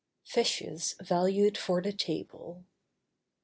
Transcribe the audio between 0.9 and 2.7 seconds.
VALUED FOR THE TABLE.